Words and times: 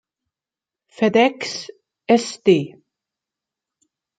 FedEx 0.95 1.69
St. 2.09 2.47